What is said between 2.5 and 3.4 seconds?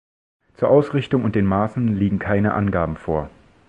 Angaben vor.